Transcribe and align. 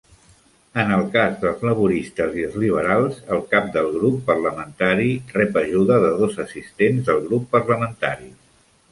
En 0.83 0.91
el 0.93 1.03
cas 1.15 1.33
dels 1.41 1.59
laboristes 1.67 2.37
i 2.37 2.45
els 2.47 2.55
liberals, 2.63 3.19
el 3.35 3.43
cap 3.51 3.67
del 3.75 3.89
grup 3.97 4.17
parlamentari 4.29 5.11
rep 5.35 5.59
ajuda 5.61 5.99
de 6.05 6.09
dos 6.23 6.39
assistents 6.45 7.05
del 7.11 7.21
grup 7.27 7.45
parlamentari. 7.53 8.31